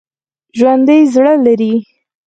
[0.57, 1.73] ژوندي زړه لري